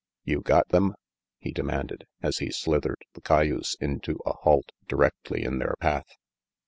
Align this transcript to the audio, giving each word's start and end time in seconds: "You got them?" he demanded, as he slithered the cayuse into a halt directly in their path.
"You 0.23 0.41
got 0.41 0.67
them?" 0.69 0.95
he 1.37 1.51
demanded, 1.51 2.07
as 2.23 2.39
he 2.39 2.49
slithered 2.49 3.05
the 3.13 3.21
cayuse 3.21 3.75
into 3.79 4.17
a 4.25 4.33
halt 4.33 4.71
directly 4.87 5.43
in 5.43 5.59
their 5.59 5.75
path. 5.79 6.15